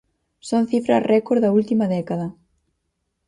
Son 0.49 0.63
cifras 0.71 1.05
récord 1.13 1.39
da 1.41 1.53
última 1.59 1.85
década. 1.95 2.27